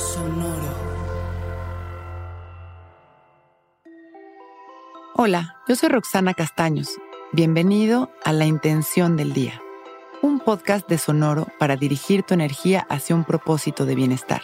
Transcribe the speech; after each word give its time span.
Sonoro. 0.00 0.72
Hola, 5.14 5.56
yo 5.68 5.76
soy 5.76 5.90
Roxana 5.90 6.32
Castaños. 6.32 6.88
Bienvenido 7.32 8.10
a 8.24 8.32
La 8.32 8.46
Intención 8.46 9.18
del 9.18 9.34
Día, 9.34 9.60
un 10.22 10.40
podcast 10.40 10.88
de 10.88 10.96
Sonoro 10.96 11.48
para 11.58 11.76
dirigir 11.76 12.22
tu 12.22 12.32
energía 12.32 12.86
hacia 12.88 13.14
un 13.14 13.24
propósito 13.24 13.84
de 13.84 13.94
bienestar. 13.94 14.40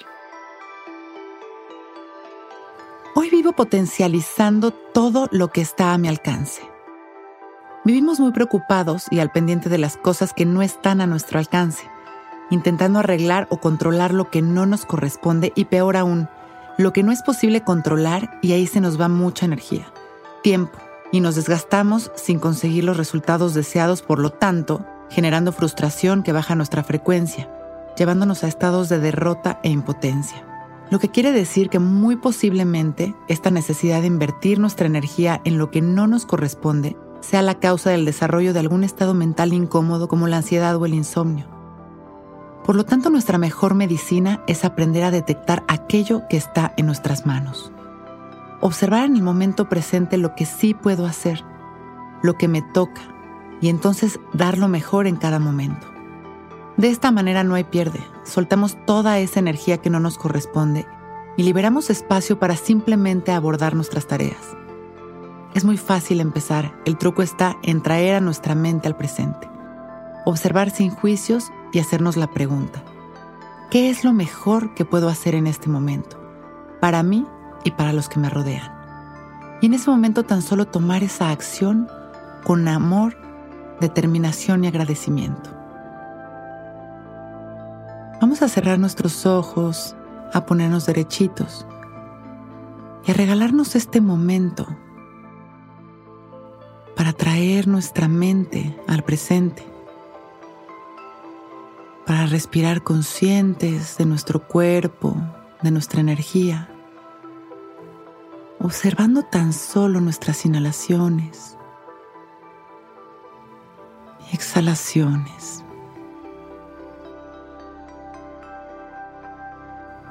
Hoy 3.15 3.31
vivo 3.31 3.53
potencializando 3.53 4.73
todo 4.73 5.27
lo 5.33 5.49
que 5.49 5.63
está 5.63 5.95
a 5.95 5.99
mi 5.99 6.09
alcance. 6.09 6.63
Vivimos 7.83 8.21
muy 8.21 8.33
preocupados 8.33 9.07
y 9.11 9.21
al 9.21 9.33
pendiente 9.33 9.71
de 9.71 9.79
las 9.79 9.97
cosas 9.97 10.35
que 10.35 10.45
no 10.45 10.61
están 10.61 11.01
a 11.01 11.07
nuestro 11.07 11.39
alcance 11.39 11.89
intentando 12.51 12.99
arreglar 12.99 13.47
o 13.51 13.59
controlar 13.59 14.15
lo 14.15 14.31
que 14.31 14.43
no 14.43 14.67
nos 14.67 14.85
corresponde 14.85 15.53
y 15.55 15.67
peor 15.67 15.97
aún, 15.97 16.29
lo 16.79 16.93
que 16.93 17.03
no 17.03 17.13
es 17.13 17.23
posible 17.23 17.63
controlar 17.63 18.39
y 18.43 18.53
ahí 18.53 18.67
se 18.67 18.81
nos 18.81 19.01
va 19.01 19.09
mucha 19.09 19.47
energía, 19.47 19.87
tiempo, 20.43 20.79
y 21.13 21.21
nos 21.21 21.37
desgastamos 21.37 22.11
sin 22.15 22.39
conseguir 22.39 22.85
los 22.85 22.97
resultados 22.97 23.55
deseados, 23.55 24.03
por 24.03 24.19
lo 24.19 24.31
tanto, 24.31 24.85
generando 25.09 25.53
frustración 25.53 26.23
que 26.23 26.33
baja 26.33 26.55
nuestra 26.55 26.85
frecuencia, 26.85 27.49
llevándonos 27.97 28.45
a 28.45 28.49
estados 28.49 28.89
de 28.89 28.99
derrota 28.99 29.61
e 29.63 29.71
impotencia. 29.71 30.45
Lo 30.91 30.99
que 30.99 31.11
quiere 31.11 31.33
decir 31.33 31.69
que 31.69 31.79
muy 31.79 32.17
posiblemente 32.17 33.15
esta 33.29 33.51
necesidad 33.51 34.03
de 34.03 34.07
invertir 34.07 34.61
nuestra 34.61 34.87
energía 34.87 35.41
en 35.45 35.59
lo 35.59 35.71
que 35.71 35.81
no 35.81 36.07
nos 36.07 36.27
corresponde 36.27 36.97
sea 37.21 37.43
la 37.43 37.59
causa 37.59 37.91
del 37.91 38.05
desarrollo 38.05 38.53
de 38.53 38.61
algún 38.61 38.85
estado 38.85 39.15
mental 39.15 39.53
incómodo 39.53 40.07
como 40.07 40.29
la 40.29 40.37
ansiedad 40.37 40.77
o 40.77 40.87
el 40.87 40.95
insomnio. 40.95 41.56
Por 42.67 42.75
lo 42.75 42.85
tanto, 42.85 43.11
nuestra 43.11 43.39
mejor 43.39 43.75
medicina 43.75 44.43
es 44.49 44.65
aprender 44.65 45.05
a 45.05 45.13
detectar 45.13 45.63
aquello 45.69 46.23
que 46.29 46.37
está 46.37 46.75
en 46.77 46.87
nuestras 46.87 47.25
manos. 47.25 47.71
Observar 48.61 49.05
en 49.05 49.15
el 49.15 49.23
momento 49.23 49.69
presente 49.69 50.17
lo 50.17 50.35
que 50.35 50.47
sí 50.47 50.75
puedo 50.75 51.07
hacer, 51.07 51.45
lo 52.23 52.35
que 52.35 52.49
me 52.49 52.63
toca, 52.63 53.03
y 53.61 53.69
entonces 53.69 54.19
dar 54.33 54.59
lo 54.59 54.67
mejor 54.67 55.07
en 55.07 55.15
cada 55.15 55.39
momento. 55.39 55.87
De 56.77 56.91
esta 56.91 57.13
manera 57.13 57.45
no 57.45 57.55
hay 57.55 57.63
pierde, 57.63 58.01
soltamos 58.25 58.77
toda 58.85 59.21
esa 59.21 59.39
energía 59.39 59.79
que 59.79 59.89
no 59.89 60.01
nos 60.01 60.19
corresponde 60.19 60.87
y 61.37 61.45
liberamos 61.45 61.89
espacio 61.89 62.41
para 62.41 62.57
simplemente 62.57 63.31
abordar 63.31 63.77
nuestras 63.77 64.09
tareas. 64.09 64.57
Es 65.55 65.65
muy 65.65 65.77
fácil 65.77 66.21
empezar, 66.21 66.75
el 66.85 66.99
truco 66.99 67.23
está 67.23 67.59
en 67.63 67.81
traer 67.81 68.17
a 68.17 68.21
nuestra 68.21 68.57
mente 68.57 68.89
al 68.89 68.97
presente. 68.97 69.49
Observar 70.25 70.71
sin 70.71 70.91
juicios 70.91 71.53
y 71.77 71.79
hacernos 71.79 72.17
la 72.17 72.29
pregunta, 72.29 72.83
¿qué 73.71 73.91
es 73.91 74.03
lo 74.03 74.15
mejor 74.15 74.73
que 74.73 74.87
puedo 74.87 75.11
hacer 75.11 75.35
en 75.35 75.47
este 75.47 75.69
momento? 75.69 76.19
Para 76.81 77.03
mí 77.03 77.27
y 77.65 77.73
para 77.73 77.93
los 77.93 78.09
que 78.09 78.19
me 78.19 78.31
rodean. 78.31 78.73
Y 79.61 79.67
en 79.67 79.75
ese 79.75 79.91
momento 79.91 80.23
tan 80.23 80.41
solo 80.41 80.65
tomar 80.65 81.03
esa 81.03 81.29
acción 81.29 81.87
con 82.45 82.67
amor, 82.67 83.19
determinación 83.79 84.65
y 84.65 84.69
agradecimiento. 84.69 85.51
Vamos 88.23 88.41
a 88.41 88.49
cerrar 88.49 88.79
nuestros 88.79 89.27
ojos, 89.27 89.95
a 90.33 90.47
ponernos 90.47 90.87
derechitos 90.87 91.67
y 93.07 93.11
a 93.11 93.15
regalarnos 93.15 93.77
este 93.77 94.01
momento 94.01 94.67
para 96.97 97.13
traer 97.13 97.69
nuestra 97.69 98.09
mente 98.09 98.75
al 98.89 99.03
presente 99.03 99.76
para 102.07 102.27
respirar 102.27 102.83
conscientes 102.85 103.99
de 103.99 104.07
nuestro 104.07 104.47
cuerpo, 104.47 105.17
de 105.61 105.73
nuestra 105.73 106.01
energía, 106.01 106.69
observando 108.61 109.25
tan 109.25 109.53
solo 109.53 110.01
nuestras 110.01 110.47
inhalaciones 110.47 111.59
y 114.31 114.35
exhalaciones. 114.37 115.65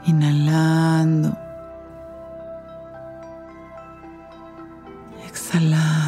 Inhalando, 0.05 1.35
exhalando. 5.27 6.04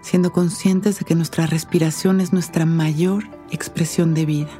Siendo 0.00 0.32
conscientes 0.32 0.98
de 0.98 1.04
que 1.04 1.14
nuestra 1.14 1.46
respiración 1.46 2.20
es 2.20 2.32
nuestra 2.32 2.66
mayor 2.66 3.24
expresión 3.50 4.14
de 4.14 4.26
vida. 4.26 4.50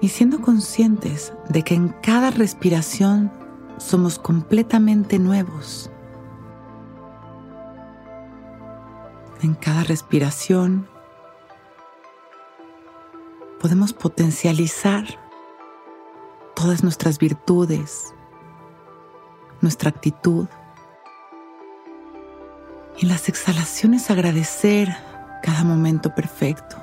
Y 0.00 0.08
siendo 0.08 0.40
conscientes 0.40 1.32
de 1.48 1.62
que 1.62 1.74
en 1.74 1.88
cada 2.02 2.30
respiración 2.30 3.32
somos 3.78 4.18
completamente 4.18 5.18
nuevos. 5.18 5.90
En 9.42 9.54
cada 9.54 9.84
respiración 9.84 10.88
podemos 13.60 13.92
potencializar 13.92 15.04
todas 16.54 16.82
nuestras 16.82 17.18
virtudes, 17.18 18.14
nuestra 19.60 19.90
actitud, 19.90 20.46
en 23.00 23.08
las 23.08 23.28
exhalaciones 23.28 24.10
agradecer 24.10 24.96
cada 25.42 25.62
momento 25.62 26.14
perfecto, 26.14 26.76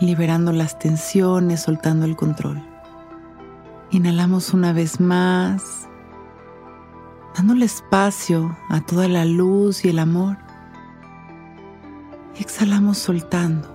liberando 0.00 0.52
las 0.52 0.78
tensiones, 0.78 1.62
soltando 1.62 2.06
el 2.06 2.16
control. 2.16 2.62
Inhalamos 3.90 4.54
una 4.54 4.72
vez 4.72 5.00
más, 5.00 5.88
dándole 7.34 7.64
espacio 7.64 8.56
a 8.68 8.80
toda 8.80 9.08
la 9.08 9.24
luz 9.24 9.84
y 9.84 9.88
el 9.88 9.98
amor. 9.98 10.38
Y 12.38 12.42
exhalamos 12.42 12.98
soltando. 12.98 13.74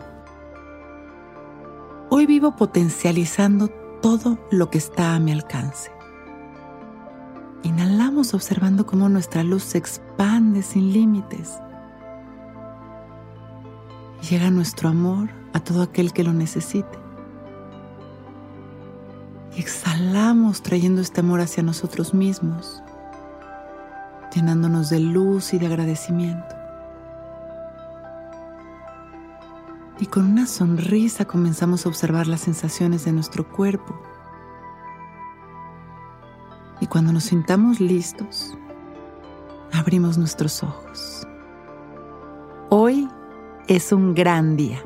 Hoy 2.10 2.26
vivo 2.26 2.56
potencializando 2.56 3.68
todo 4.02 4.40
lo 4.50 4.70
que 4.70 4.78
está 4.78 5.16
a 5.16 5.20
mi 5.20 5.34
alcance. 5.34 5.92
Inhalamos 7.64 8.34
observando 8.34 8.86
cómo 8.86 9.10
nuestra 9.10 9.44
luz 9.44 9.64
se 9.64 9.80
expande 9.80 10.62
sin 10.62 10.94
límites 10.94 11.60
llega 14.30 14.50
nuestro 14.50 14.90
amor 14.90 15.30
a 15.54 15.60
todo 15.60 15.84
aquel 15.84 16.12
que 16.12 16.24
lo 16.24 16.34
necesite. 16.34 17.00
Y 19.56 19.60
exhalamos 19.60 20.62
trayendo 20.62 21.02
este 21.02 21.22
amor 21.22 21.40
hacia 21.40 21.64
nosotros 21.64 22.14
mismos, 22.14 22.84
llenándonos 24.34 24.90
de 24.90 25.00
luz 25.00 25.54
y 25.54 25.60
de 25.60 25.68
agradecimiento. 25.68 26.56
Y 30.00 30.08
con 30.08 30.26
una 30.26 30.46
sonrisa 30.46 31.24
comenzamos 31.24 31.86
a 31.86 31.90
observar 31.90 32.28
las 32.28 32.42
sensaciones 32.42 33.06
de 33.06 33.14
nuestro 33.14 33.48
cuerpo. 33.48 33.98
Y 36.82 36.88
cuando 36.88 37.14
nos 37.14 37.24
sintamos 37.26 37.80
listos, 37.80 38.58
abrimos 39.72 40.18
nuestros 40.18 40.64
ojos. 40.64 41.26
Hoy 42.70 43.08
es 43.68 43.92
un 43.92 44.14
gran 44.14 44.56
día. 44.56 44.84